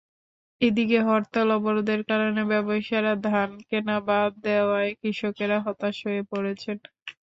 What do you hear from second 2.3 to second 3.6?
ব্যবসায়ীরা ধান